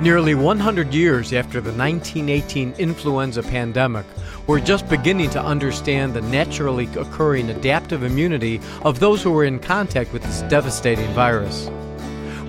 Nearly 0.00 0.34
100 0.34 0.92
years 0.92 1.32
after 1.32 1.60
the 1.60 1.70
1918 1.70 2.74
influenza 2.78 3.44
pandemic, 3.44 4.04
we're 4.48 4.58
just 4.58 4.88
beginning 4.88 5.30
to 5.30 5.40
understand 5.40 6.14
the 6.14 6.20
naturally 6.20 6.88
occurring 6.96 7.48
adaptive 7.48 8.02
immunity 8.02 8.60
of 8.82 8.98
those 8.98 9.22
who 9.22 9.30
were 9.30 9.44
in 9.44 9.60
contact 9.60 10.12
with 10.12 10.22
this 10.24 10.42
devastating 10.42 11.08
virus. 11.12 11.70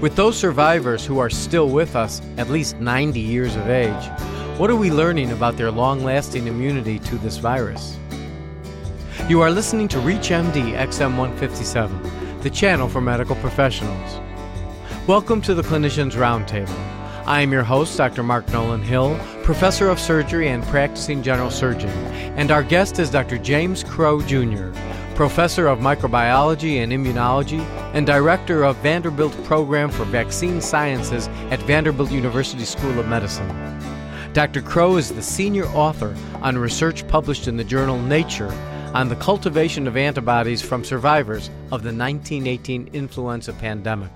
With 0.01 0.15
those 0.15 0.35
survivors 0.35 1.05
who 1.05 1.19
are 1.19 1.29
still 1.29 1.69
with 1.69 1.95
us, 1.95 2.19
at 2.37 2.49
least 2.49 2.79
90 2.79 3.19
years 3.19 3.55
of 3.55 3.69
age, 3.69 4.09
what 4.57 4.71
are 4.71 4.75
we 4.75 4.89
learning 4.89 5.31
about 5.31 5.55
their 5.55 5.71
long 5.71 6.03
lasting 6.03 6.47
immunity 6.47 6.97
to 6.97 7.17
this 7.19 7.37
virus? 7.37 7.95
You 9.29 9.41
are 9.41 9.51
listening 9.51 9.87
to 9.89 9.97
ReachMD 9.97 10.73
XM157, 10.73 12.41
the 12.41 12.49
channel 12.49 12.89
for 12.89 13.01
medical 13.01 13.35
professionals. 13.35 14.19
Welcome 15.05 15.43
to 15.43 15.53
the 15.53 15.61
Clinicians 15.61 16.13
Roundtable. 16.13 16.94
I 17.27 17.41
am 17.41 17.51
your 17.51 17.63
host, 17.63 17.97
Dr. 17.97 18.21
Mark 18.21 18.47
Nolan 18.49 18.83
Hill, 18.83 19.19
professor 19.41 19.89
of 19.89 19.99
surgery 19.99 20.49
and 20.49 20.63
practicing 20.65 21.23
general 21.23 21.49
surgeon, 21.49 21.89
and 22.37 22.51
our 22.51 22.61
guest 22.61 22.99
is 22.99 23.09
Dr. 23.09 23.39
James 23.39 23.83
Crow 23.83 24.21
Jr., 24.21 24.69
professor 25.15 25.65
of 25.65 25.79
microbiology 25.79 26.83
and 26.83 26.91
immunology 26.91 27.61
and 27.95 28.05
director 28.05 28.63
of 28.63 28.77
Vanderbilt 28.77 29.33
Program 29.43 29.89
for 29.89 30.05
Vaccine 30.05 30.61
Sciences 30.61 31.27
at 31.49 31.59
Vanderbilt 31.63 32.11
University 32.11 32.63
School 32.63 32.99
of 32.99 33.07
Medicine. 33.07 33.49
Dr. 34.33 34.61
Crow 34.61 34.97
is 34.97 35.11
the 35.11 35.23
senior 35.23 35.65
author 35.69 36.15
on 36.43 36.59
research 36.59 37.07
published 37.07 37.47
in 37.47 37.57
the 37.57 37.63
journal 37.63 37.99
Nature 37.99 38.51
on 38.93 39.09
the 39.09 39.15
cultivation 39.15 39.87
of 39.87 39.97
antibodies 39.97 40.61
from 40.61 40.83
survivors 40.83 41.47
of 41.71 41.81
the 41.81 41.91
1918 41.91 42.87
influenza 42.93 43.53
pandemic. 43.53 44.11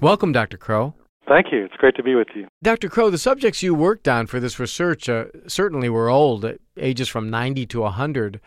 Welcome, 0.00 0.32
Dr. 0.32 0.56
Crow. 0.56 0.92
Thank 1.28 1.46
you. 1.50 1.64
It's 1.64 1.74
great 1.74 1.96
to 1.96 2.02
be 2.02 2.14
with 2.14 2.28
you. 2.34 2.46
Dr. 2.62 2.88
Crow, 2.88 3.10
the 3.10 3.18
subjects 3.18 3.62
you 3.62 3.74
worked 3.74 4.06
on 4.06 4.26
for 4.26 4.38
this 4.38 4.58
research 4.58 5.08
uh, 5.08 5.26
certainly 5.46 5.88
were 5.88 6.08
old, 6.08 6.46
ages 6.76 7.08
from 7.08 7.30
90 7.30 7.66
to 7.66 7.80
100. 7.80 8.40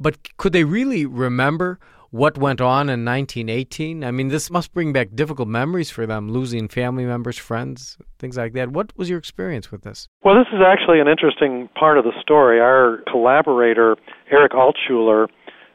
But 0.00 0.36
could 0.36 0.52
they 0.52 0.64
really 0.64 1.06
remember 1.06 1.78
what 2.10 2.36
went 2.36 2.60
on 2.60 2.88
in 2.88 3.04
1918? 3.04 4.04
I 4.04 4.10
mean, 4.10 4.28
this 4.28 4.50
must 4.50 4.74
bring 4.74 4.92
back 4.92 5.08
difficult 5.14 5.48
memories 5.48 5.90
for 5.90 6.06
them, 6.06 6.30
losing 6.30 6.68
family 6.68 7.04
members, 7.04 7.38
friends, 7.38 7.96
things 8.18 8.36
like 8.36 8.52
that. 8.54 8.70
What 8.70 8.96
was 8.96 9.08
your 9.08 9.18
experience 9.18 9.70
with 9.70 9.82
this? 9.82 10.08
Well, 10.24 10.34
this 10.34 10.48
is 10.52 10.60
actually 10.66 11.00
an 11.00 11.08
interesting 11.08 11.68
part 11.78 11.98
of 11.98 12.04
the 12.04 12.12
story. 12.20 12.60
Our 12.60 13.02
collaborator, 13.10 13.96
Eric 14.30 14.52
Altshuler, 14.52 15.28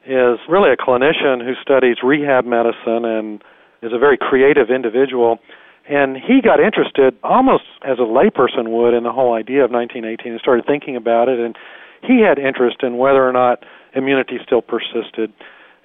is 0.05 0.39
really 0.49 0.71
a 0.71 0.77
clinician 0.77 1.45
who 1.45 1.53
studies 1.61 1.97
rehab 2.03 2.45
medicine 2.45 3.05
and 3.05 3.41
is 3.81 3.91
a 3.93 3.99
very 3.99 4.17
creative 4.17 4.69
individual. 4.69 5.39
And 5.89 6.15
he 6.15 6.41
got 6.41 6.59
interested 6.59 7.17
almost 7.23 7.63
as 7.83 7.97
a 7.97 8.07
layperson 8.07 8.69
would 8.69 8.93
in 8.93 9.03
the 9.03 9.11
whole 9.11 9.33
idea 9.33 9.65
of 9.65 9.71
1918 9.71 10.33
and 10.33 10.41
started 10.41 10.65
thinking 10.65 10.95
about 10.95 11.27
it. 11.27 11.39
And 11.39 11.55
he 12.01 12.21
had 12.21 12.37
interest 12.39 12.77
in 12.83 12.97
whether 12.97 13.27
or 13.27 13.31
not 13.31 13.63
immunity 13.93 14.37
still 14.45 14.61
persisted 14.61 15.33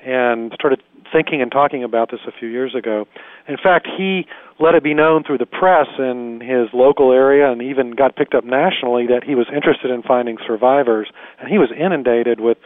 and 0.05 0.53
started 0.55 0.83
thinking 1.13 1.41
and 1.43 1.51
talking 1.51 1.83
about 1.83 2.11
this 2.11 2.21
a 2.27 2.33
few 2.33 2.49
years 2.49 2.75
ago. 2.75 3.07
In 3.49 3.57
fact, 3.57 3.89
he 3.97 4.27
let 4.59 4.75
it 4.75 4.83
be 4.83 4.95
known 4.95 5.25
through 5.25 5.39
the 5.39 5.47
press 5.47 5.87
in 5.99 6.41
his 6.41 6.69
local 6.73 7.13
area 7.13 7.51
and 7.51 7.63
even 7.63 7.93
got 7.93 8.17
picked 8.17 8.35
up 8.35 8.45
nationally 8.45 9.07
that 9.07 9.25
he 9.25 9.35
was 9.35 9.47
interested 9.55 9.91
in 9.91 10.03
finding 10.03 10.37
survivors. 10.47 11.09
And 11.41 11.49
he 11.49 11.59
was 11.59 11.71
inundated 11.73 12.41
with 12.41 12.59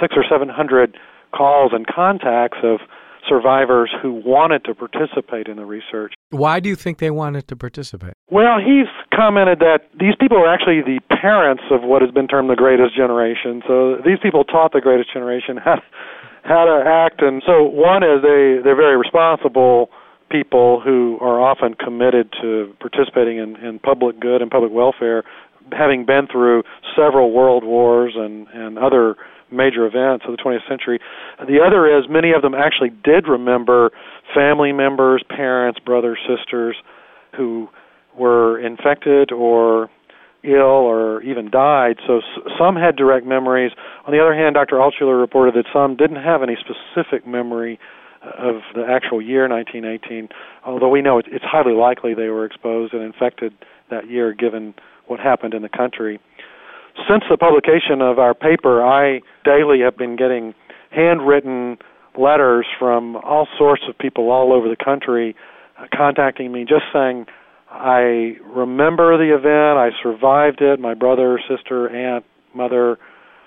six 0.00 0.14
or 0.16 0.24
seven 0.28 0.48
hundred 0.48 0.96
calls 1.34 1.72
and 1.74 1.86
contacts 1.86 2.58
of 2.62 2.80
survivors 3.28 3.90
who 4.02 4.12
wanted 4.24 4.64
to 4.64 4.74
participate 4.74 5.48
in 5.48 5.56
the 5.56 5.64
research. 5.64 6.14
Why 6.30 6.60
do 6.60 6.68
you 6.68 6.76
think 6.76 6.98
they 6.98 7.10
wanted 7.10 7.48
to 7.48 7.56
participate? 7.56 8.14
Well, 8.30 8.58
he's 8.58 8.88
commented 9.14 9.58
that 9.60 9.90
these 9.98 10.14
people 10.18 10.38
are 10.38 10.52
actually 10.52 10.82
the 10.82 11.00
parents 11.20 11.62
of 11.70 11.82
what 11.82 12.02
has 12.02 12.10
been 12.10 12.28
termed 12.28 12.50
the 12.50 12.56
greatest 12.56 12.96
generation. 12.96 13.62
So 13.66 13.96
these 14.04 14.18
people 14.22 14.44
taught 14.44 14.72
the 14.72 14.80
greatest 14.80 15.12
generation 15.12 15.56
how 15.56 15.82
how 16.42 16.64
to 16.64 16.82
act 16.86 17.20
and 17.20 17.42
so 17.46 17.64
one 17.64 18.02
is 18.02 18.22
they 18.22 18.58
they're 18.64 18.76
very 18.76 18.96
responsible 18.96 19.90
people 20.30 20.80
who 20.80 21.18
are 21.20 21.40
often 21.40 21.74
committed 21.74 22.32
to 22.40 22.74
participating 22.80 23.36
in, 23.36 23.56
in 23.56 23.78
public 23.78 24.18
good 24.18 24.40
and 24.40 24.50
public 24.50 24.72
welfare 24.72 25.22
having 25.72 26.06
been 26.06 26.26
through 26.26 26.62
several 26.96 27.32
world 27.32 27.62
wars 27.62 28.14
and 28.16 28.46
and 28.54 28.78
other 28.78 29.16
major 29.52 29.86
events 29.86 30.24
of 30.26 30.36
the 30.36 30.42
20th 30.42 30.66
century. 30.68 30.98
The 31.38 31.60
other 31.64 31.86
is 31.86 32.04
many 32.08 32.32
of 32.32 32.42
them 32.42 32.54
actually 32.54 32.90
did 32.90 33.28
remember 33.28 33.90
family 34.34 34.72
members, 34.72 35.22
parents, 35.28 35.80
brothers, 35.80 36.18
sisters 36.28 36.76
who 37.36 37.68
were 38.16 38.58
infected 38.58 39.32
or 39.32 39.90
ill 40.42 40.88
or 40.88 41.22
even 41.22 41.50
died. 41.50 41.96
So 42.06 42.20
some 42.58 42.76
had 42.76 42.96
direct 42.96 43.26
memories. 43.26 43.72
On 44.06 44.12
the 44.12 44.20
other 44.20 44.34
hand, 44.34 44.54
Dr. 44.54 44.76
Altshuler 44.76 45.20
reported 45.20 45.54
that 45.54 45.66
some 45.72 45.96
didn't 45.96 46.22
have 46.22 46.42
any 46.42 46.56
specific 46.56 47.26
memory 47.26 47.78
uh, 48.22 48.48
of 48.48 48.62
the 48.74 48.84
actual 48.88 49.20
year 49.20 49.48
1918, 49.48 50.28
although 50.64 50.88
we 50.88 51.02
know 51.02 51.18
it's 51.18 51.44
highly 51.44 51.74
likely 51.74 52.14
they 52.14 52.28
were 52.28 52.44
exposed 52.44 52.92
and 52.94 53.02
infected 53.02 53.52
that 53.90 54.08
year 54.08 54.32
given 54.32 54.74
what 55.06 55.20
happened 55.20 55.54
in 55.54 55.62
the 55.62 55.68
country. 55.68 56.20
Since 57.08 57.24
the 57.30 57.36
publication 57.36 58.02
of 58.02 58.18
our 58.18 58.34
paper, 58.34 58.84
I 58.84 59.20
daily 59.44 59.80
have 59.80 59.96
been 59.96 60.16
getting 60.16 60.54
handwritten 60.90 61.78
letters 62.18 62.66
from 62.78 63.16
all 63.16 63.46
sorts 63.58 63.82
of 63.88 63.96
people 63.98 64.30
all 64.30 64.52
over 64.52 64.68
the 64.68 64.82
country 64.82 65.36
uh, 65.78 65.86
contacting 65.96 66.52
me 66.52 66.62
just 66.62 66.84
saying, 66.92 67.26
I 67.70 68.36
remember 68.44 69.16
the 69.16 69.32
event, 69.34 69.78
I 69.78 69.90
survived 70.02 70.60
it, 70.60 70.80
my 70.80 70.94
brother, 70.94 71.40
sister, 71.48 71.88
aunt, 71.88 72.24
mother 72.54 72.98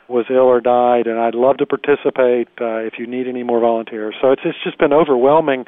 was 0.08 0.25
ill 0.30 0.47
or 0.47 0.62
died, 0.62 1.08
and 1.08 1.19
I'd 1.19 1.36
love 1.36 1.58
to 1.58 1.66
participate 1.66 2.47
uh, 2.59 2.78
if 2.78 2.94
you 2.97 3.08
need 3.08 3.28
any 3.28 3.44
more 3.44 3.59
volunteers. 3.59 4.16
So 4.22 4.31
it's, 4.31 4.42
it's 4.46 4.58
just 4.63 4.78
been 4.78 4.94
overwhelming 4.94 5.66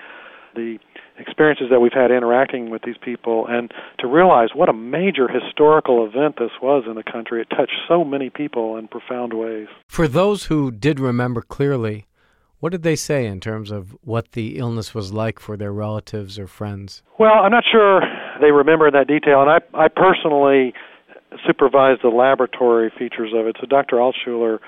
the 0.55 0.77
experiences 1.17 1.67
that 1.69 1.79
we've 1.79 1.93
had 1.93 2.11
interacting 2.11 2.69
with 2.69 2.81
these 2.83 2.97
people 3.01 3.45
and 3.47 3.71
to 3.99 4.07
realize 4.07 4.49
what 4.53 4.69
a 4.69 4.73
major 4.73 5.27
historical 5.27 6.05
event 6.05 6.35
this 6.37 6.51
was 6.61 6.83
in 6.87 6.95
the 6.95 7.03
country. 7.03 7.41
It 7.41 7.49
touched 7.49 7.77
so 7.87 8.03
many 8.03 8.29
people 8.29 8.77
in 8.77 8.87
profound 8.87 9.33
ways. 9.33 9.67
For 9.87 10.07
those 10.07 10.45
who 10.45 10.71
did 10.71 10.99
remember 10.99 11.41
clearly, 11.41 12.05
what 12.59 12.71
did 12.71 12.83
they 12.83 12.95
say 12.95 13.25
in 13.25 13.39
terms 13.39 13.71
of 13.71 13.95
what 14.01 14.31
the 14.31 14.57
illness 14.57 14.93
was 14.93 15.13
like 15.13 15.39
for 15.39 15.55
their 15.57 15.71
relatives 15.71 16.39
or 16.39 16.47
friends? 16.47 17.03
Well, 17.19 17.33
I'm 17.33 17.51
not 17.51 17.63
sure 17.69 18.01
they 18.41 18.51
remember 18.51 18.87
in 18.87 18.93
that 18.93 19.07
detail, 19.07 19.41
and 19.41 19.49
I, 19.49 19.59
I 19.73 19.87
personally 19.87 20.73
supervised 21.45 22.01
the 22.03 22.09
laboratory 22.09 22.91
features 22.97 23.33
of 23.35 23.47
it. 23.47 23.57
So 23.59 23.67
Dr. 23.67 23.97
Altshuler 23.97 24.59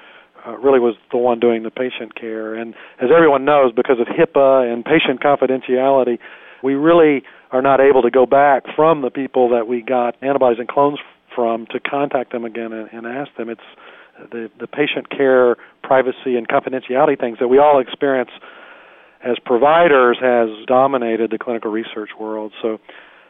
uh, 0.48 0.58
really 0.58 0.80
was 0.80 0.96
the 1.12 1.18
one 1.18 1.40
doing 1.40 1.64
the 1.64 1.72
patient 1.72 2.16
care. 2.16 2.56
And 2.56 2.74
as 3.02 3.10
everyone 3.14 3.46
knows, 3.46 3.74
because 3.76 3.98
of 4.00 4.08
HIPAA 4.08 4.72
and 4.72 4.86
patient 4.86 5.22
confidentiality, 5.22 6.20
we 6.64 6.74
really 6.76 7.24
are 7.52 7.62
not 7.62 7.80
able 7.80 8.02
to 8.02 8.12
go 8.12 8.26
back 8.26 8.64
from 8.76 9.02
the 9.02 9.12
people 9.12 9.50
that 9.50 9.68
we 9.68 9.82
got 9.82 10.16
antibodies 10.22 10.60
and 10.60 10.68
clones 10.68 11.00
from 11.36 11.66
to 11.68 11.80
contact 11.80 12.32
them 12.32 12.46
again 12.46 12.74
and, 12.74 12.90
and 12.92 13.06
ask 13.06 13.36
them. 13.36 13.50
It's 13.50 13.62
the 14.32 14.50
the 14.60 14.68
patient 14.68 15.10
care, 15.10 15.56
privacy, 15.84 16.36
and 16.36 16.48
confidentiality 16.48 17.20
things 17.20 17.38
that 17.40 17.48
we 17.48 17.60
all 17.60 17.80
experience 17.80 18.32
as 19.24 19.38
providers 19.46 20.18
has 20.22 20.50
dominated 20.66 21.32
the 21.32 21.38
clinical 21.38 21.72
research 21.72 22.10
world. 22.20 22.54
So 22.62 22.80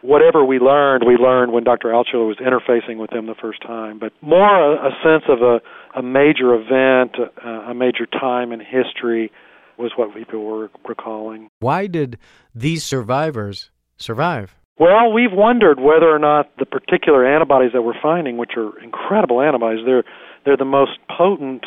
whatever 0.01 0.43
we 0.43 0.59
learned, 0.59 1.03
we 1.07 1.15
learned 1.15 1.51
when 1.51 1.63
Dr. 1.63 1.89
Altshuler 1.89 2.27
was 2.27 2.37
interfacing 2.37 2.97
with 2.97 3.09
them 3.11 3.25
the 3.25 3.35
first 3.35 3.61
time. 3.61 3.99
But 3.99 4.13
more 4.21 4.73
a, 4.73 4.87
a 4.87 4.91
sense 5.03 5.23
of 5.29 5.41
a, 5.41 5.61
a 5.97 6.03
major 6.03 6.53
event, 6.53 7.15
uh, 7.19 7.49
a 7.49 7.73
major 7.73 8.05
time 8.05 8.51
in 8.51 8.59
history 8.59 9.31
was 9.77 9.91
what 9.95 10.13
people 10.15 10.43
were 10.43 10.69
recalling. 10.87 11.49
Why 11.59 11.87
did 11.87 12.17
these 12.53 12.83
survivors 12.83 13.69
survive? 13.97 14.55
Well, 14.79 15.11
we've 15.11 15.33
wondered 15.33 15.79
whether 15.79 16.07
or 16.07 16.19
not 16.19 16.51
the 16.59 16.65
particular 16.65 17.25
antibodies 17.25 17.71
that 17.73 17.81
we're 17.81 17.99
finding, 18.01 18.37
which 18.37 18.51
are 18.57 18.79
incredible 18.79 19.41
antibodies, 19.41 19.83
they're 19.85 20.03
they're 20.45 20.57
the 20.57 20.65
most 20.65 20.91
potent 21.09 21.65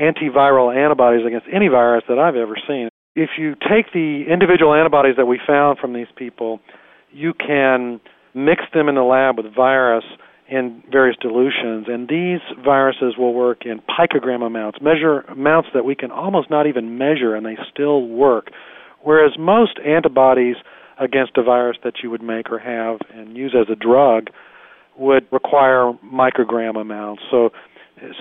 antiviral 0.00 0.74
antibodies 0.74 1.26
against 1.26 1.46
any 1.52 1.68
virus 1.68 2.04
that 2.08 2.18
I've 2.18 2.36
ever 2.36 2.56
seen. 2.68 2.88
If 3.14 3.30
you 3.38 3.54
take 3.54 3.92
the 3.92 4.24
individual 4.30 4.74
antibodies 4.74 5.16
that 5.16 5.24
we 5.24 5.40
found 5.44 5.78
from 5.78 5.94
these 5.94 6.06
people, 6.14 6.60
you 7.10 7.32
can 7.34 8.00
mix 8.34 8.62
them 8.74 8.88
in 8.88 8.94
the 8.94 9.02
lab 9.02 9.38
with 9.38 9.54
virus 9.54 10.04
in 10.48 10.82
various 10.90 11.16
dilutions, 11.20 11.86
and 11.88 12.08
these 12.08 12.40
viruses 12.64 13.14
will 13.18 13.34
work 13.34 13.66
in 13.66 13.80
picogram 13.80 14.46
amounts, 14.46 14.78
measure 14.80 15.20
amounts 15.22 15.68
that 15.74 15.84
we 15.84 15.94
can 15.94 16.12
almost 16.12 16.50
not 16.50 16.66
even 16.66 16.98
measure, 16.98 17.34
and 17.34 17.44
they 17.44 17.56
still 17.72 18.06
work. 18.06 18.50
Whereas 19.02 19.32
most 19.38 19.78
antibodies 19.84 20.56
against 21.00 21.32
a 21.36 21.42
virus 21.42 21.76
that 21.84 21.94
you 22.02 22.10
would 22.10 22.22
make 22.22 22.50
or 22.50 22.58
have 22.58 23.00
and 23.12 23.36
use 23.36 23.54
as 23.58 23.68
a 23.70 23.76
drug 23.76 24.28
would 24.96 25.26
require 25.32 25.92
microgram 26.04 26.80
amounts. 26.80 27.22
So 27.30 27.50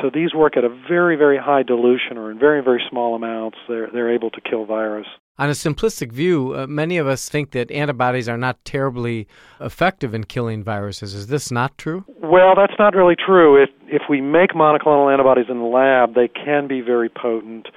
So 0.01 0.09
these 0.13 0.33
work 0.33 0.55
at 0.55 0.63
a 0.63 0.69
very, 0.69 1.15
very 1.15 1.37
high 1.37 1.63
dilution 1.63 2.17
or 2.17 2.31
in 2.31 2.39
very, 2.39 2.63
very 2.63 2.81
small 2.89 3.15
amounts. 3.15 3.57
They're, 3.67 3.89
they're 3.91 4.13
able 4.13 4.29
to 4.31 4.41
kill 4.41 4.65
virus. 4.65 5.07
On 5.37 5.49
a 5.49 5.53
simplistic 5.53 6.13
view, 6.13 6.55
uh, 6.55 6.65
many 6.65 6.97
of 6.97 7.07
us 7.07 7.27
think 7.27 7.51
that 7.51 7.69
antibodies 7.69 8.29
are 8.29 8.37
not 8.37 8.63
terribly 8.63 9.27
effective 9.59 10.13
in 10.13 10.23
killing 10.23 10.63
viruses. 10.63 11.13
Is 11.13 11.27
this 11.27 11.51
not 11.51 11.77
true? 11.77 12.05
Well, 12.23 12.55
that's 12.55 12.79
not 12.79 12.95
really 12.95 13.17
true. 13.17 13.61
If 13.61 13.69
if 13.87 14.03
we 14.09 14.21
make 14.21 14.51
monoclonal 14.51 15.11
antibodies 15.11 15.47
in 15.49 15.59
the 15.59 15.65
lab, 15.65 16.15
they 16.15 16.29
can 16.29 16.69
be 16.69 16.79
very 16.79 17.09
potent. 17.09 17.67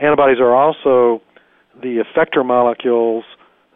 Antibodies 0.00 0.40
are 0.40 0.54
also 0.54 1.20
the 1.74 2.02
effector 2.02 2.44
molecules 2.44 3.24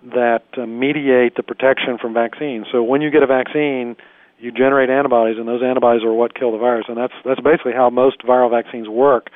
that 0.03 0.45
uh, 0.57 0.65
mediate 0.65 1.37
the 1.37 1.43
protection 1.43 1.99
from 2.01 2.15
vaccines. 2.15 2.67
So 2.73 2.83
when 2.83 3.03
you 3.03 3.11
get 3.11 3.23
a 3.23 3.27
vaccine, 3.27 3.97
you 4.39 4.53
generate 4.53 4.91
antibodies, 4.91 5.37
and 5.39 5.49
those 5.49 5.63
antibodies 5.63 6.05
are 6.05 6.13
what 6.13 6.35
kill 6.35 6.53
the 6.53 6.59
virus. 6.59 6.87
And 6.89 6.97
that's 6.97 7.15
that's 7.25 7.41
basically 7.41 7.73
how 7.73 7.91
most 7.91 8.23
viral 8.23 8.51
vaccines 8.51 8.89
work. 8.89 9.31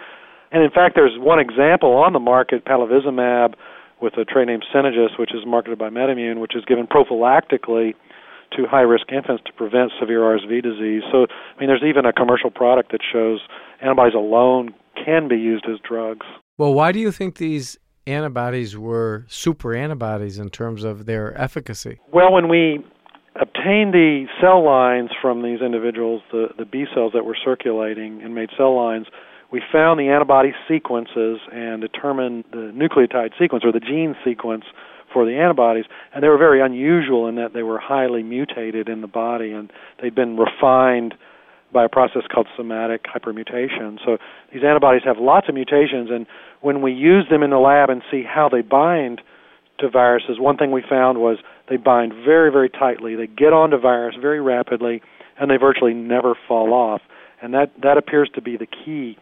And 0.50 0.62
in 0.62 0.70
fact, 0.70 0.94
there's 0.94 1.18
one 1.18 1.40
example 1.40 1.94
on 1.94 2.12
the 2.12 2.20
market, 2.20 2.64
palivizumab, 2.64 3.54
with 4.00 4.18
a 4.18 4.24
trade 4.24 4.48
name 4.48 4.60
Synagis, 4.72 5.16
which 5.18 5.34
is 5.34 5.46
marketed 5.46 5.78
by 5.78 5.88
MedImmune, 5.88 6.40
which 6.40 6.54
is 6.54 6.64
given 6.66 6.86
prophylactically 6.86 7.94
to 8.56 8.66
high-risk 8.66 9.10
infants 9.10 9.42
to 9.46 9.52
prevent 9.54 9.92
severe 9.98 10.20
RSV 10.20 10.62
disease. 10.62 11.02
So, 11.10 11.26
I 11.26 11.60
mean, 11.60 11.68
there's 11.68 11.82
even 11.82 12.04
a 12.04 12.12
commercial 12.12 12.50
product 12.50 12.92
that 12.92 13.00
shows 13.10 13.40
antibodies 13.80 14.14
alone 14.14 14.74
can 15.02 15.26
be 15.26 15.36
used 15.36 15.64
as 15.72 15.78
drugs. 15.88 16.26
Well, 16.58 16.74
why 16.74 16.92
do 16.92 16.98
you 16.98 17.10
think 17.10 17.36
these 17.36 17.78
antibodies 18.06 18.76
were 18.76 19.24
super 19.28 19.74
antibodies 19.74 20.38
in 20.38 20.50
terms 20.50 20.84
of 20.84 21.06
their 21.06 21.38
efficacy? 21.40 21.98
Well, 22.12 22.32
when 22.32 22.48
we 22.48 22.84
obtained 23.34 23.94
the 23.94 24.26
cell 24.40 24.64
lines 24.64 25.10
from 25.20 25.42
these 25.42 25.60
individuals, 25.60 26.22
the, 26.30 26.48
the 26.58 26.64
B 26.64 26.84
cells 26.94 27.12
that 27.14 27.24
were 27.24 27.36
circulating, 27.42 28.22
and 28.22 28.34
made 28.34 28.50
cell 28.56 28.76
lines, 28.76 29.06
we 29.50 29.62
found 29.72 30.00
the 30.00 30.08
antibody 30.08 30.52
sequences 30.68 31.38
and 31.52 31.80
determined 31.80 32.44
the 32.52 32.72
nucleotide 32.72 33.32
sequence 33.38 33.64
or 33.64 33.72
the 33.72 33.80
gene 33.80 34.16
sequence 34.24 34.64
for 35.12 35.26
the 35.26 35.36
antibodies, 35.36 35.84
and 36.14 36.24
they 36.24 36.28
were 36.28 36.38
very 36.38 36.62
unusual 36.62 37.28
in 37.28 37.34
that 37.34 37.52
they 37.52 37.62
were 37.62 37.78
highly 37.78 38.22
mutated 38.22 38.88
in 38.88 39.02
the 39.02 39.06
body 39.06 39.52
and 39.52 39.70
they'd 40.00 40.14
been 40.14 40.38
refined 40.38 41.14
by 41.70 41.84
a 41.84 41.88
process 41.88 42.22
called 42.32 42.46
somatic 42.56 43.04
hypermutation. 43.04 43.98
So 44.04 44.18
these 44.52 44.62
antibodies 44.64 45.02
have 45.04 45.18
lots 45.18 45.48
of 45.48 45.54
mutations, 45.54 46.10
and 46.10 46.26
when 46.60 46.82
we 46.82 46.92
use 46.92 47.26
them 47.30 47.42
in 47.42 47.50
the 47.50 47.58
lab 47.58 47.90
and 47.90 48.02
see 48.10 48.22
how 48.22 48.48
they 48.48 48.60
bind 48.60 49.20
to 49.80 49.88
viruses, 49.88 50.38
one 50.38 50.56
thing 50.56 50.70
we 50.70 50.82
found 50.88 51.18
was 51.18 51.38
they 51.72 51.78
bind 51.78 52.12
very, 52.12 52.52
very 52.52 52.68
tightly. 52.68 53.16
They 53.16 53.26
get 53.26 53.54
onto 53.54 53.78
virus 53.78 54.14
very 54.20 54.42
rapidly, 54.42 55.00
and 55.40 55.50
they 55.50 55.56
virtually 55.56 55.94
never 55.94 56.34
fall 56.46 56.74
off. 56.74 57.00
And 57.40 57.54
that 57.54 57.72
that 57.82 57.96
appears 57.96 58.30
to 58.34 58.42
be 58.42 58.58
the 58.58 58.66
key 58.66 59.16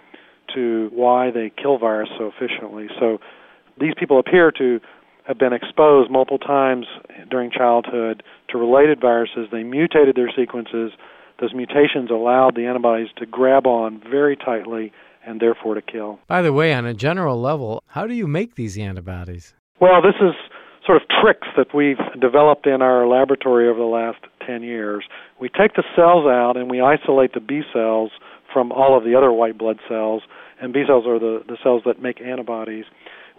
to 0.54 0.90
why 0.92 1.30
they 1.30 1.52
kill 1.56 1.78
virus 1.78 2.08
so 2.18 2.26
efficiently. 2.34 2.88
So 2.98 3.18
these 3.78 3.94
people 3.96 4.18
appear 4.18 4.50
to 4.58 4.80
have 5.28 5.38
been 5.38 5.52
exposed 5.52 6.10
multiple 6.10 6.38
times 6.38 6.86
during 7.30 7.52
childhood 7.52 8.24
to 8.48 8.58
related 8.58 9.00
viruses. 9.00 9.46
They 9.52 9.62
mutated 9.62 10.16
their 10.16 10.30
sequences 10.36 10.90
those 11.40 11.54
mutations 11.54 12.10
allowed 12.10 12.54
the 12.54 12.66
antibodies 12.66 13.08
to 13.16 13.26
grab 13.26 13.66
on 13.66 14.02
very 14.10 14.36
tightly 14.36 14.92
and 15.26 15.40
therefore 15.40 15.74
to 15.74 15.82
kill. 15.82 16.18
By 16.26 16.42
the 16.42 16.52
way, 16.52 16.74
on 16.74 16.84
a 16.84 16.94
general 16.94 17.40
level, 17.40 17.82
how 17.86 18.06
do 18.06 18.14
you 18.14 18.26
make 18.26 18.54
these 18.54 18.76
antibodies? 18.76 19.54
Well, 19.80 20.02
this 20.02 20.14
is 20.20 20.34
sort 20.86 21.00
of 21.00 21.08
tricks 21.22 21.48
that 21.56 21.74
we've 21.74 22.00
developed 22.20 22.66
in 22.66 22.82
our 22.82 23.06
laboratory 23.06 23.68
over 23.68 23.78
the 23.78 23.84
last 23.84 24.18
10 24.46 24.62
years. 24.62 25.04
We 25.40 25.48
take 25.48 25.74
the 25.74 25.84
cells 25.94 26.26
out 26.26 26.56
and 26.56 26.70
we 26.70 26.80
isolate 26.80 27.34
the 27.34 27.40
B 27.40 27.62
cells 27.72 28.10
from 28.52 28.72
all 28.72 28.96
of 28.96 29.04
the 29.04 29.14
other 29.14 29.30
white 29.30 29.56
blood 29.56 29.78
cells, 29.88 30.22
and 30.60 30.72
B 30.72 30.82
cells 30.86 31.04
are 31.06 31.18
the, 31.18 31.44
the 31.46 31.56
cells 31.62 31.82
that 31.86 32.02
make 32.02 32.20
antibodies. 32.20 32.84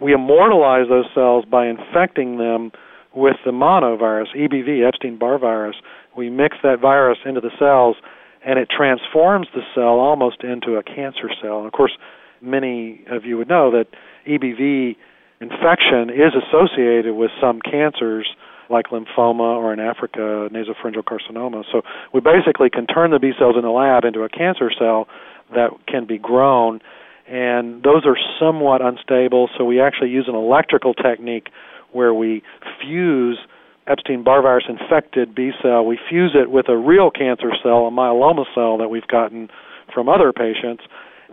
We 0.00 0.14
immortalize 0.14 0.88
those 0.88 1.04
cells 1.14 1.44
by 1.44 1.66
infecting 1.66 2.38
them 2.38 2.72
with 3.14 3.36
the 3.44 3.50
monovirus, 3.50 4.34
EBV, 4.34 4.88
Epstein 4.88 5.18
Barr 5.18 5.38
virus, 5.38 5.76
we 6.16 6.30
mix 6.30 6.56
that 6.62 6.80
virus 6.80 7.18
into 7.24 7.40
the 7.40 7.50
cells 7.58 7.96
and 8.44 8.58
it 8.58 8.68
transforms 8.76 9.46
the 9.54 9.62
cell 9.74 10.00
almost 10.00 10.42
into 10.42 10.76
a 10.76 10.82
cancer 10.82 11.30
cell. 11.40 11.58
And 11.58 11.66
of 11.66 11.72
course, 11.72 11.96
many 12.40 13.04
of 13.10 13.24
you 13.24 13.38
would 13.38 13.48
know 13.48 13.70
that 13.70 13.86
EBV 14.26 14.96
infection 15.42 16.10
is 16.10 16.32
associated 16.34 17.14
with 17.14 17.30
some 17.40 17.60
cancers 17.60 18.28
like 18.70 18.86
lymphoma 18.88 19.56
or 19.56 19.72
in 19.72 19.80
Africa, 19.80 20.48
nasopharyngeal 20.50 21.04
carcinoma. 21.04 21.64
So 21.70 21.82
we 22.14 22.20
basically 22.20 22.70
can 22.70 22.86
turn 22.86 23.10
the 23.10 23.18
B 23.18 23.32
cells 23.38 23.56
in 23.56 23.62
the 23.62 23.70
lab 23.70 24.04
into 24.04 24.22
a 24.22 24.28
cancer 24.28 24.70
cell 24.76 25.08
that 25.54 25.70
can 25.86 26.06
be 26.06 26.16
grown, 26.16 26.80
and 27.28 27.82
those 27.82 28.06
are 28.06 28.16
somewhat 28.40 28.80
unstable. 28.80 29.50
So 29.58 29.64
we 29.64 29.80
actually 29.80 30.10
use 30.10 30.26
an 30.28 30.34
electrical 30.34 30.94
technique 30.94 31.48
where 31.92 32.14
we 32.14 32.42
fuse 32.80 33.38
Epstein 33.86 34.22
Barr 34.22 34.42
virus 34.42 34.64
infected 34.68 35.34
B 35.34 35.50
cell, 35.60 35.84
we 35.84 35.98
fuse 36.08 36.32
it 36.34 36.50
with 36.50 36.68
a 36.68 36.76
real 36.76 37.10
cancer 37.10 37.50
cell, 37.62 37.86
a 37.86 37.90
myeloma 37.90 38.44
cell 38.54 38.78
that 38.78 38.88
we've 38.88 39.06
gotten 39.08 39.50
from 39.92 40.08
other 40.08 40.32
patients, 40.32 40.84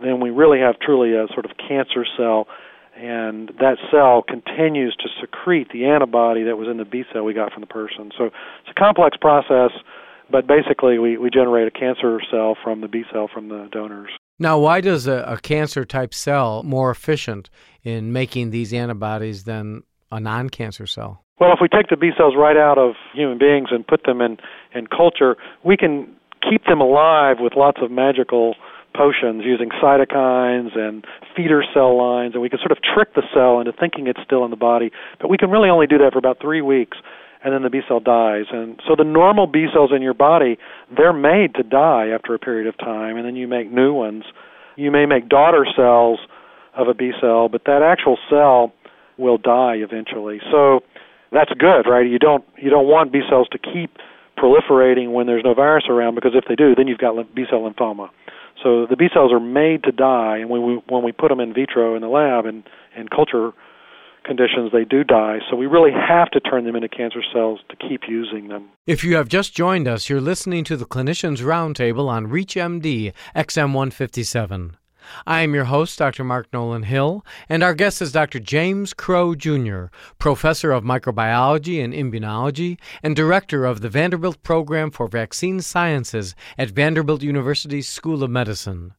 then 0.02 0.20
we 0.20 0.30
really 0.30 0.58
have 0.58 0.78
truly 0.80 1.14
a 1.14 1.26
sort 1.32 1.44
of 1.44 1.52
cancer 1.56 2.04
cell, 2.16 2.48
and 2.96 3.48
that 3.58 3.76
cell 3.90 4.22
continues 4.26 4.96
to 4.96 5.08
secrete 5.20 5.68
the 5.72 5.86
antibody 5.86 6.42
that 6.44 6.56
was 6.56 6.68
in 6.68 6.76
the 6.76 6.84
B 6.84 7.04
cell 7.12 7.24
we 7.24 7.34
got 7.34 7.52
from 7.52 7.60
the 7.60 7.66
person. 7.66 8.10
So 8.16 8.26
it's 8.26 8.70
a 8.70 8.74
complex 8.74 9.16
process, 9.16 9.70
but 10.30 10.46
basically 10.46 10.98
we, 10.98 11.16
we 11.16 11.30
generate 11.30 11.66
a 11.66 11.70
cancer 11.70 12.20
cell 12.30 12.56
from 12.62 12.80
the 12.80 12.88
B 12.88 13.04
cell 13.12 13.28
from 13.32 13.48
the 13.48 13.68
donors. 13.72 14.10
Now, 14.38 14.58
why 14.58 14.80
does 14.80 15.06
a, 15.06 15.24
a 15.26 15.38
cancer 15.38 15.84
type 15.84 16.14
cell 16.14 16.62
more 16.62 16.90
efficient 16.90 17.50
in 17.82 18.12
making 18.12 18.50
these 18.50 18.72
antibodies 18.72 19.44
than 19.44 19.82
a 20.10 20.18
non 20.18 20.48
cancer 20.50 20.86
cell? 20.86 21.24
Well, 21.38 21.52
if 21.52 21.58
we 21.60 21.68
take 21.68 21.88
the 21.88 21.96
B 21.96 22.10
cells 22.16 22.34
right 22.36 22.56
out 22.56 22.76
of 22.76 22.94
human 23.14 23.38
beings 23.38 23.68
and 23.70 23.86
put 23.86 24.04
them 24.04 24.20
in, 24.20 24.38
in 24.74 24.86
culture, 24.86 25.36
we 25.64 25.76
can 25.76 26.06
keep 26.48 26.64
them 26.66 26.80
alive 26.80 27.36
with 27.40 27.54
lots 27.56 27.78
of 27.82 27.90
magical 27.90 28.54
potions 28.94 29.42
using 29.44 29.70
cytokines 29.82 30.76
and 30.76 31.04
feeder 31.36 31.62
cell 31.74 31.96
lines, 31.96 32.34
and 32.34 32.42
we 32.42 32.48
can 32.48 32.58
sort 32.58 32.72
of 32.72 32.78
trick 32.82 33.14
the 33.14 33.22
cell 33.32 33.60
into 33.60 33.72
thinking 33.72 34.06
it's 34.06 34.20
still 34.24 34.44
in 34.44 34.50
the 34.50 34.56
body. 34.56 34.90
But 35.20 35.30
we 35.30 35.38
can 35.38 35.50
really 35.50 35.70
only 35.70 35.86
do 35.86 35.98
that 35.98 36.12
for 36.12 36.18
about 36.18 36.40
three 36.40 36.62
weeks, 36.62 36.98
and 37.44 37.54
then 37.54 37.62
the 37.62 37.70
B 37.70 37.80
cell 37.86 38.00
dies. 38.00 38.46
And 38.52 38.80
so 38.86 38.94
the 38.96 39.04
normal 39.04 39.46
B 39.46 39.66
cells 39.72 39.90
in 39.94 40.02
your 40.02 40.14
body, 40.14 40.58
they're 40.94 41.12
made 41.12 41.54
to 41.54 41.62
die 41.62 42.08
after 42.08 42.34
a 42.34 42.38
period 42.38 42.66
of 42.66 42.76
time, 42.78 43.16
and 43.16 43.26
then 43.26 43.36
you 43.36 43.48
make 43.48 43.70
new 43.70 43.92
ones. 43.92 44.24
You 44.76 44.90
may 44.90 45.06
make 45.06 45.28
daughter 45.28 45.66
cells 45.76 46.20
of 46.74 46.88
a 46.88 46.94
B 46.94 47.12
cell, 47.20 47.48
but 47.48 47.64
that 47.64 47.82
actual 47.82 48.18
cell 48.28 48.72
will 49.18 49.38
die 49.38 49.74
eventually. 49.76 50.40
So 50.50 50.80
that's 51.32 51.52
good, 51.58 51.86
right? 51.86 52.06
You 52.06 52.18
don't 52.18 52.44
you 52.56 52.70
don't 52.70 52.86
want 52.86 53.12
B 53.12 53.20
cells 53.28 53.48
to 53.52 53.58
keep 53.58 53.96
proliferating 54.38 55.12
when 55.12 55.26
there's 55.26 55.44
no 55.44 55.54
virus 55.54 55.84
around 55.88 56.14
because 56.14 56.32
if 56.34 56.44
they 56.48 56.54
do, 56.54 56.74
then 56.74 56.88
you've 56.88 56.98
got 56.98 57.14
B 57.34 57.44
cell 57.48 57.60
lymphoma. 57.60 58.08
So 58.62 58.86
the 58.88 58.96
B 58.96 59.08
cells 59.12 59.32
are 59.32 59.40
made 59.40 59.84
to 59.84 59.92
die, 59.92 60.38
and 60.38 60.50
when 60.50 60.62
we 60.66 60.80
when 60.88 61.02
we 61.02 61.12
put 61.12 61.28
them 61.28 61.40
in 61.40 61.54
vitro 61.54 61.94
in 61.94 62.02
the 62.02 62.08
lab 62.08 62.46
and 62.46 62.64
in 62.96 63.08
culture 63.08 63.52
conditions, 64.24 64.70
they 64.72 64.84
do 64.84 65.02
die. 65.02 65.38
So 65.48 65.56
we 65.56 65.66
really 65.66 65.92
have 65.92 66.30
to 66.32 66.40
turn 66.40 66.64
them 66.64 66.76
into 66.76 66.88
cancer 66.88 67.22
cells 67.32 67.60
to 67.70 67.76
keep 67.76 68.02
using 68.08 68.48
them. 68.48 68.68
If 68.86 69.02
you 69.02 69.16
have 69.16 69.28
just 69.28 69.54
joined 69.54 69.88
us, 69.88 70.08
you're 70.08 70.20
listening 70.20 70.64
to 70.64 70.76
the 70.76 70.84
Clinicians 70.84 71.38
Roundtable 71.38 72.08
on 72.08 72.26
ReachMD 72.26 73.12
XM157. 73.34 74.72
I 75.26 75.40
am 75.40 75.54
your 75.54 75.64
host, 75.64 75.98
Dr. 75.98 76.24
Mark 76.24 76.46
Nolan 76.52 76.84
Hill, 76.84 77.24
and 77.48 77.62
our 77.62 77.74
guest 77.74 78.02
is 78.02 78.12
Dr. 78.12 78.38
James 78.38 78.92
Crow 78.92 79.34
Jr., 79.34 79.86
professor 80.18 80.72
of 80.72 80.84
microbiology 80.84 81.82
and 81.82 81.92
immunology 81.92 82.78
and 83.02 83.16
director 83.16 83.64
of 83.64 83.80
the 83.80 83.88
Vanderbilt 83.88 84.42
Program 84.42 84.90
for 84.90 85.08
Vaccine 85.08 85.60
Sciences 85.60 86.34
at 86.58 86.70
Vanderbilt 86.70 87.22
University's 87.22 87.88
School 87.88 88.22
of 88.22 88.30
Medicine. 88.30 88.94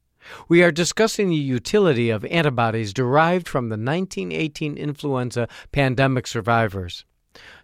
We 0.47 0.63
are 0.63 0.71
discussing 0.71 1.29
the 1.29 1.35
utility 1.35 2.09
of 2.09 2.25
antibodies 2.25 2.93
derived 2.93 3.47
from 3.47 3.69
the 3.69 3.73
1918 3.73 4.77
influenza 4.77 5.47
pandemic 5.71 6.27
survivors. 6.27 7.05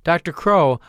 Dr. 0.03 0.31
Crow, 0.31 0.79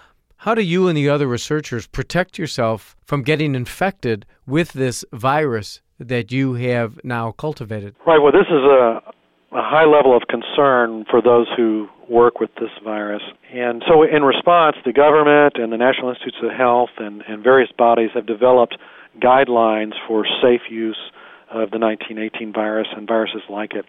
how 0.43 0.55
do 0.55 0.62
you 0.62 0.87
and 0.87 0.97
the 0.97 1.09
other 1.09 1.26
researchers 1.26 1.87
protect 1.87 2.38
yourself 2.38 2.97
from 3.05 3.23
getting 3.23 3.55
infected 3.55 4.25
with 4.47 4.73
this 4.73 5.05
virus 5.12 5.81
that 5.99 6.33
you 6.33 6.55
have 6.55 7.02
now 7.05 7.33
cultivated? 7.33 7.95
Right. 8.07 8.19
Well, 8.19 8.33
this 8.33 8.47
is 8.49 8.62
a, 8.62 9.02
a 9.52 9.62
high 9.62 9.85
level 9.85 10.17
of 10.17 10.23
concern 10.28 11.05
for 11.11 11.21
those 11.21 11.47
who 11.57 11.88
work 12.09 12.40
with 12.40 12.50
this 12.61 12.71
virus. 12.85 13.23
And 13.52 13.83
so, 13.87 14.02
in 14.02 14.23
response, 14.23 14.76
the 14.85 14.93
government 14.93 15.55
and 15.57 15.73
the 15.73 15.76
National 15.76 16.11
Institutes 16.11 16.38
of 16.43 16.50
Health 16.57 16.90
and, 16.99 17.23
and 17.28 17.43
various 17.43 17.71
bodies 17.76 18.11
have 18.14 18.26
developed 18.26 18.76
guidelines 19.21 19.93
for 20.07 20.25
safe 20.43 20.62
use 20.71 20.99
of 21.50 21.71
the 21.71 21.78
1918 21.78 22.52
virus 22.52 22.88
and 22.95 23.07
viruses 23.09 23.43
like 23.49 23.73
it. 23.75 23.85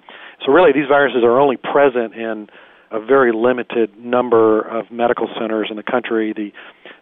So, 0.45 0.51
really, 0.51 0.71
these 0.71 0.87
viruses 0.87 1.23
are 1.23 1.39
only 1.39 1.57
present 1.57 2.15
in 2.15 2.47
a 2.91 2.99
very 2.99 3.31
limited 3.31 3.97
number 3.99 4.61
of 4.61 4.89
medical 4.91 5.27
centers 5.39 5.67
in 5.69 5.75
the 5.75 5.83
country. 5.83 6.33
The 6.33 6.51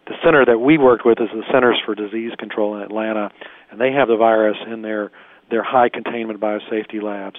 the 0.08 0.14
center 0.24 0.44
that 0.44 0.58
we 0.58 0.78
worked 0.78 1.04
with 1.04 1.20
is 1.20 1.28
the 1.32 1.44
Centers 1.52 1.80
for 1.84 1.94
Disease 1.94 2.32
Control 2.38 2.74
in 2.76 2.82
Atlanta, 2.82 3.30
and 3.70 3.80
they 3.80 3.92
have 3.92 4.08
the 4.08 4.16
virus 4.16 4.56
in 4.66 4.82
their 4.82 5.10
their 5.50 5.62
high 5.62 5.88
containment 5.88 6.40
biosafety 6.40 7.02
labs. 7.02 7.36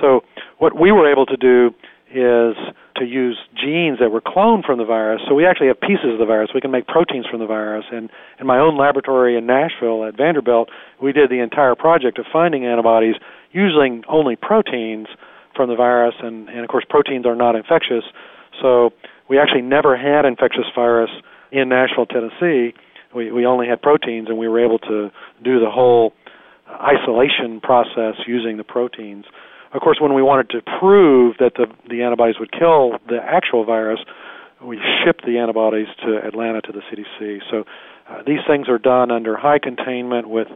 So 0.00 0.22
what 0.58 0.78
we 0.78 0.90
were 0.90 1.10
able 1.10 1.26
to 1.26 1.36
do 1.36 1.70
is 2.10 2.56
to 2.96 3.04
use 3.04 3.38
genes 3.54 3.98
that 3.98 4.10
were 4.10 4.20
cloned 4.20 4.64
from 4.64 4.78
the 4.78 4.84
virus. 4.84 5.22
So 5.28 5.34
we 5.34 5.46
actually 5.46 5.68
have 5.68 5.80
pieces 5.80 6.12
of 6.12 6.18
the 6.18 6.26
virus. 6.26 6.50
We 6.54 6.60
can 6.60 6.70
make 6.70 6.86
proteins 6.86 7.26
from 7.30 7.40
the 7.40 7.46
virus. 7.46 7.84
And 7.92 8.10
in 8.40 8.46
my 8.46 8.58
own 8.58 8.76
laboratory 8.76 9.36
in 9.36 9.46
Nashville 9.46 10.04
at 10.04 10.16
Vanderbilt, 10.16 10.68
we 11.02 11.12
did 11.12 11.30
the 11.30 11.40
entire 11.40 11.74
project 11.74 12.18
of 12.18 12.26
finding 12.32 12.64
antibodies 12.66 13.16
using 13.52 14.02
only 14.08 14.36
proteins 14.36 15.08
from 15.54 15.68
the 15.68 15.76
virus. 15.76 16.14
And, 16.22 16.48
and 16.48 16.60
of 16.60 16.68
course, 16.68 16.84
proteins 16.88 17.26
are 17.26 17.36
not 17.36 17.56
infectious. 17.56 18.04
So 18.60 18.90
we 19.28 19.38
actually 19.38 19.62
never 19.62 19.96
had 19.96 20.24
infectious 20.24 20.66
virus 20.74 21.10
in 21.54 21.68
Nashville, 21.68 22.06
Tennessee. 22.06 22.74
We, 23.14 23.30
we 23.30 23.46
only 23.46 23.68
had 23.68 23.80
proteins, 23.80 24.28
and 24.28 24.38
we 24.38 24.48
were 24.48 24.62
able 24.62 24.78
to 24.80 25.10
do 25.42 25.60
the 25.60 25.70
whole 25.70 26.12
isolation 26.68 27.60
process 27.60 28.14
using 28.26 28.56
the 28.56 28.64
proteins. 28.64 29.24
Of 29.72 29.80
course, 29.80 29.98
when 30.00 30.14
we 30.14 30.22
wanted 30.22 30.50
to 30.50 30.62
prove 30.80 31.36
that 31.38 31.52
the, 31.54 31.66
the 31.88 32.02
antibodies 32.02 32.36
would 32.40 32.50
kill 32.50 32.98
the 33.08 33.18
actual 33.22 33.64
virus, 33.64 34.00
we 34.62 34.78
shipped 35.04 35.24
the 35.26 35.38
antibodies 35.38 35.88
to 36.04 36.18
Atlanta 36.26 36.60
to 36.62 36.72
the 36.72 36.80
CDC. 36.90 37.38
So 37.50 37.64
uh, 38.08 38.22
these 38.26 38.40
things 38.48 38.68
are 38.68 38.78
done 38.78 39.10
under 39.10 39.36
high 39.36 39.58
containment 39.58 40.28
with 40.28 40.48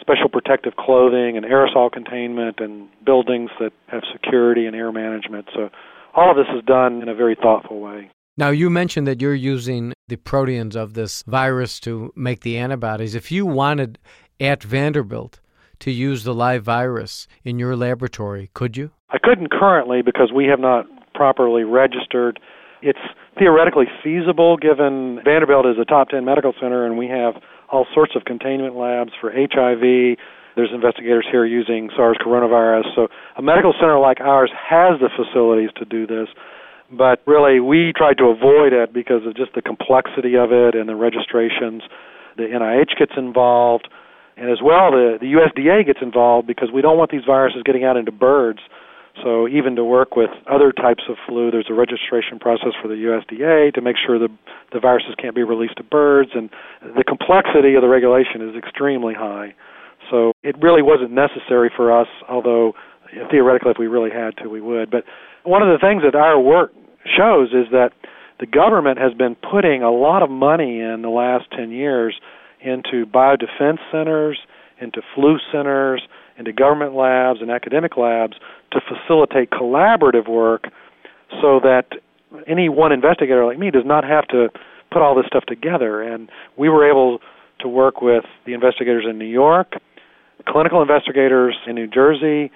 special 0.00 0.28
protective 0.28 0.74
clothing 0.76 1.36
and 1.36 1.46
aerosol 1.46 1.90
containment 1.90 2.60
and 2.60 2.88
buildings 3.04 3.50
that 3.58 3.72
have 3.88 4.02
security 4.12 4.66
and 4.66 4.76
air 4.76 4.92
management. 4.92 5.48
So 5.54 5.70
all 6.14 6.30
of 6.30 6.36
this 6.36 6.46
is 6.56 6.64
done 6.64 7.02
in 7.02 7.08
a 7.08 7.14
very 7.14 7.36
thoughtful 7.40 7.80
way. 7.80 8.10
Now, 8.36 8.50
you 8.50 8.68
mentioned 8.68 9.06
that 9.06 9.20
you're 9.20 9.34
using 9.34 9.92
the 10.08 10.16
proteins 10.16 10.74
of 10.74 10.94
this 10.94 11.22
virus 11.22 11.78
to 11.80 12.12
make 12.16 12.40
the 12.40 12.58
antibodies. 12.58 13.14
If 13.14 13.30
you 13.30 13.46
wanted 13.46 13.98
at 14.40 14.62
Vanderbilt 14.62 15.40
to 15.78 15.92
use 15.92 16.24
the 16.24 16.34
live 16.34 16.64
virus 16.64 17.28
in 17.44 17.60
your 17.60 17.76
laboratory, 17.76 18.50
could 18.52 18.76
you? 18.76 18.90
I 19.10 19.18
couldn't 19.22 19.52
currently 19.52 20.02
because 20.02 20.32
we 20.34 20.46
have 20.46 20.58
not 20.58 20.86
properly 21.14 21.62
registered. 21.62 22.40
It's 22.82 22.98
theoretically 23.38 23.86
feasible 24.02 24.56
given 24.56 25.20
Vanderbilt 25.24 25.66
is 25.66 25.76
a 25.80 25.84
top 25.84 26.08
10 26.08 26.24
medical 26.24 26.52
center 26.60 26.84
and 26.84 26.98
we 26.98 27.06
have 27.06 27.34
all 27.70 27.86
sorts 27.94 28.16
of 28.16 28.24
containment 28.24 28.74
labs 28.74 29.12
for 29.20 29.30
HIV. 29.30 30.18
There's 30.56 30.70
investigators 30.74 31.26
here 31.30 31.46
using 31.46 31.88
SARS 31.96 32.18
coronavirus. 32.24 32.94
So 32.96 33.08
a 33.36 33.42
medical 33.42 33.72
center 33.78 33.98
like 34.00 34.20
ours 34.20 34.50
has 34.68 34.98
the 35.00 35.08
facilities 35.14 35.70
to 35.76 35.84
do 35.84 36.06
this. 36.06 36.28
But 36.90 37.20
really, 37.26 37.60
we 37.60 37.92
tried 37.96 38.18
to 38.18 38.24
avoid 38.24 38.72
it 38.72 38.92
because 38.92 39.26
of 39.26 39.36
just 39.36 39.54
the 39.54 39.62
complexity 39.62 40.36
of 40.36 40.52
it 40.52 40.74
and 40.74 40.88
the 40.88 40.96
registrations. 40.96 41.82
The 42.36 42.44
NIH 42.44 42.98
gets 42.98 43.12
involved 43.16 43.88
and 44.36 44.50
as 44.50 44.58
well, 44.62 44.90
the, 44.90 45.18
the 45.20 45.38
USDA 45.38 45.86
gets 45.86 46.00
involved 46.02 46.46
because 46.46 46.70
we 46.72 46.82
don't 46.82 46.98
want 46.98 47.10
these 47.10 47.24
viruses 47.24 47.62
getting 47.64 47.84
out 47.84 47.96
into 47.96 48.10
birds. 48.10 48.58
So 49.22 49.46
even 49.46 49.76
to 49.76 49.84
work 49.84 50.16
with 50.16 50.30
other 50.50 50.72
types 50.72 51.04
of 51.08 51.16
flu, 51.26 51.52
there's 51.52 51.70
a 51.70 51.74
registration 51.74 52.40
process 52.40 52.74
for 52.82 52.88
the 52.88 52.94
USDA 52.94 53.72
to 53.74 53.80
make 53.80 53.94
sure 53.96 54.18
the 54.18 54.28
the 54.72 54.80
viruses 54.80 55.14
can't 55.22 55.36
be 55.36 55.44
released 55.44 55.76
to 55.76 55.84
birds, 55.84 56.30
and 56.34 56.50
the 56.82 57.04
complexity 57.04 57.76
of 57.76 57.82
the 57.82 57.88
regulation 57.88 58.42
is 58.42 58.56
extremely 58.56 59.14
high. 59.14 59.54
So 60.10 60.32
it 60.42 60.56
really 60.60 60.82
wasn't 60.82 61.12
necessary 61.12 61.70
for 61.74 61.96
us, 61.96 62.08
although 62.28 62.72
theoretically, 63.30 63.70
if 63.70 63.78
we 63.78 63.86
really 63.86 64.10
had 64.10 64.36
to, 64.38 64.48
we 64.48 64.60
would. 64.60 64.90
But 64.90 65.04
one 65.44 65.62
of 65.62 65.68
the 65.68 65.78
things 65.78 66.02
that 66.02 66.14
our 66.14 66.40
work 66.40 66.72
shows 67.04 67.48
is 67.48 67.70
that 67.70 67.92
the 68.40 68.46
government 68.46 68.98
has 68.98 69.14
been 69.14 69.36
putting 69.36 69.82
a 69.82 69.90
lot 69.90 70.22
of 70.22 70.30
money 70.30 70.80
in 70.80 71.02
the 71.02 71.08
last 71.08 71.44
10 71.52 71.70
years 71.70 72.18
into 72.60 73.06
biodefense 73.06 73.78
centers, 73.92 74.38
into 74.80 75.00
flu 75.14 75.38
centers, 75.52 76.02
into 76.38 76.52
government 76.52 76.94
labs 76.94 77.40
and 77.40 77.50
academic 77.50 77.96
labs 77.96 78.34
to 78.72 78.80
facilitate 78.80 79.50
collaborative 79.50 80.28
work 80.28 80.64
so 81.40 81.60
that 81.60 81.86
any 82.46 82.68
one 82.68 82.90
investigator 82.90 83.44
like 83.44 83.58
me 83.58 83.70
does 83.70 83.84
not 83.84 84.02
have 84.04 84.26
to 84.28 84.48
put 84.90 85.02
all 85.02 85.14
this 85.14 85.26
stuff 85.26 85.44
together. 85.46 86.02
And 86.02 86.28
we 86.56 86.68
were 86.68 86.88
able 86.88 87.20
to 87.60 87.68
work 87.68 88.00
with 88.00 88.24
the 88.46 88.54
investigators 88.54 89.04
in 89.08 89.18
New 89.18 89.24
York, 89.26 89.74
clinical 90.48 90.82
investigators 90.82 91.56
in 91.66 91.76
New 91.76 91.86
Jersey, 91.86 92.50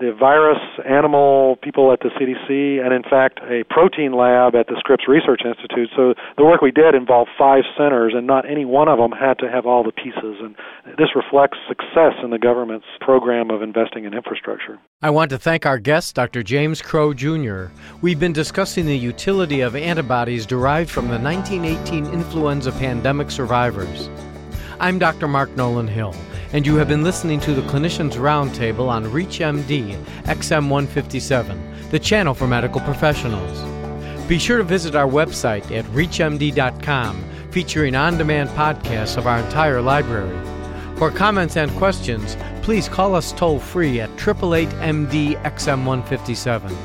the 0.00 0.16
virus 0.18 0.58
animal 0.88 1.56
people 1.62 1.92
at 1.92 2.00
the 2.00 2.08
CDC, 2.16 2.82
and 2.82 2.92
in 2.92 3.02
fact, 3.02 3.38
a 3.44 3.64
protein 3.68 4.12
lab 4.16 4.56
at 4.56 4.66
the 4.66 4.76
Scripps 4.78 5.04
Research 5.06 5.42
Institute. 5.44 5.90
So 5.94 6.14
the 6.38 6.44
work 6.44 6.62
we 6.62 6.70
did 6.70 6.94
involved 6.94 7.30
five 7.38 7.64
centers, 7.76 8.14
and 8.16 8.26
not 8.26 8.48
any 8.50 8.64
one 8.64 8.88
of 8.88 8.98
them 8.98 9.12
had 9.12 9.38
to 9.40 9.50
have 9.50 9.66
all 9.66 9.84
the 9.84 9.92
pieces. 9.92 10.40
And 10.40 10.56
this 10.96 11.14
reflects 11.14 11.58
success 11.68 12.16
in 12.24 12.30
the 12.30 12.38
government's 12.38 12.86
program 13.02 13.50
of 13.50 13.60
investing 13.60 14.06
in 14.06 14.14
infrastructure. 14.14 14.78
I 15.02 15.10
want 15.10 15.30
to 15.30 15.38
thank 15.38 15.66
our 15.66 15.78
guest, 15.78 16.14
Dr. 16.14 16.42
James 16.42 16.80
Crow 16.80 17.12
Jr. 17.12 17.66
We've 18.00 18.18
been 18.18 18.32
discussing 18.32 18.86
the 18.86 18.96
utility 18.96 19.60
of 19.60 19.76
antibodies 19.76 20.46
derived 20.46 20.90
from 20.90 21.08
the 21.08 21.18
1918 21.18 22.06
influenza 22.06 22.72
pandemic 22.72 23.30
survivors. 23.30 24.08
I'm 24.80 24.98
Dr. 24.98 25.28
Mark 25.28 25.54
Nolan 25.56 25.88
Hill 25.88 26.14
and 26.52 26.66
you 26.66 26.76
have 26.76 26.88
been 26.88 27.02
listening 27.02 27.40
to 27.40 27.54
the 27.54 27.62
Clinicians 27.62 28.14
Roundtable 28.14 28.88
on 28.88 29.04
ReachMD 29.04 30.02
XM157, 30.24 31.90
the 31.90 31.98
channel 31.98 32.34
for 32.34 32.46
medical 32.46 32.80
professionals. 32.80 33.60
Be 34.28 34.38
sure 34.38 34.58
to 34.58 34.64
visit 34.64 34.94
our 34.94 35.08
website 35.08 35.70
at 35.76 35.84
reachmd.com, 35.86 37.24
featuring 37.50 37.94
on 37.94 38.16
demand 38.16 38.50
podcasts 38.50 39.16
of 39.16 39.26
our 39.26 39.38
entire 39.38 39.80
library. 39.80 40.38
For 40.96 41.10
comments 41.10 41.56
and 41.56 41.70
questions, 41.72 42.36
please 42.62 42.88
call 42.88 43.14
us 43.14 43.32
toll 43.32 43.58
free 43.58 44.00
at 44.00 44.10
888 44.10 44.68
MD 44.68 45.42
XM157. 45.42 46.76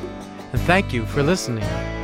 And 0.54 0.62
thank 0.62 0.94
you 0.94 1.06
for 1.06 1.22
listening. 1.22 1.95